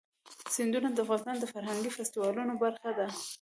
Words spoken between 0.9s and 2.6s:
د افغانستان د فرهنګي فستیوالونو